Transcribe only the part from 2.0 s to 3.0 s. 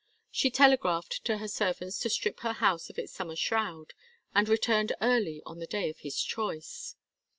strip her house of